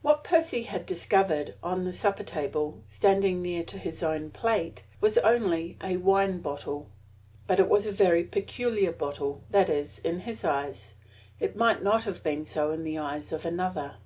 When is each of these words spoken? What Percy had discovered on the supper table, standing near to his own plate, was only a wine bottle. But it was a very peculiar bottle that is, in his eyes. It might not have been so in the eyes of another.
What 0.00 0.22
Percy 0.22 0.62
had 0.62 0.86
discovered 0.86 1.54
on 1.60 1.82
the 1.82 1.92
supper 1.92 2.22
table, 2.22 2.84
standing 2.86 3.42
near 3.42 3.64
to 3.64 3.78
his 3.78 4.00
own 4.00 4.30
plate, 4.30 4.84
was 5.00 5.18
only 5.18 5.76
a 5.82 5.96
wine 5.96 6.38
bottle. 6.40 6.88
But 7.48 7.58
it 7.58 7.68
was 7.68 7.84
a 7.84 7.90
very 7.90 8.22
peculiar 8.22 8.92
bottle 8.92 9.42
that 9.50 9.68
is, 9.68 9.98
in 10.04 10.20
his 10.20 10.44
eyes. 10.44 10.94
It 11.40 11.56
might 11.56 11.82
not 11.82 12.04
have 12.04 12.22
been 12.22 12.44
so 12.44 12.70
in 12.70 12.84
the 12.84 12.98
eyes 12.98 13.32
of 13.32 13.44
another. 13.44 13.96